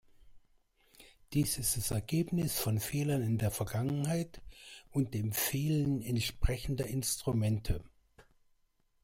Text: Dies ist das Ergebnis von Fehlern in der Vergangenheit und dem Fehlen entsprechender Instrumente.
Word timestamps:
Dies 1.33 1.59
ist 1.59 1.77
das 1.77 1.91
Ergebnis 1.91 2.57
von 2.57 2.79
Fehlern 2.79 3.21
in 3.21 3.37
der 3.37 3.51
Vergangenheit 3.51 4.41
und 4.89 5.13
dem 5.13 5.31
Fehlen 5.31 6.01
entsprechender 6.01 6.87
Instrumente. 6.87 7.83